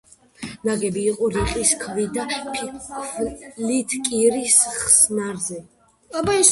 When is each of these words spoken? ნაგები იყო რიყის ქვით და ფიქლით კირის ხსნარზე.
ნაგები 0.67 1.03
იყო 1.11 1.27
რიყის 1.35 1.73
ქვით 1.83 2.17
და 2.17 2.25
ფიქლით 2.31 3.95
კირის 4.09 4.61
ხსნარზე. 4.81 5.63